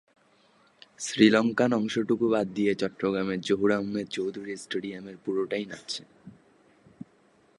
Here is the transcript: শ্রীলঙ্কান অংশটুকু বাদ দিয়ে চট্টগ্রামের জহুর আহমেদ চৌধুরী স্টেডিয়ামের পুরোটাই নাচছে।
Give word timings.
শ্রীলঙ্কান 0.99 1.71
অংশটুকু 1.73 2.25
বাদ 2.29 2.47
দিয়ে 2.55 2.73
চট্টগ্রামের 2.75 3.39
জহুর 3.41 3.71
আহমেদ 3.71 4.07
চৌধুরী 4.09 4.53
স্টেডিয়ামের 4.57 5.17
পুরোটাই 5.25 5.65
নাচছে। 5.65 6.03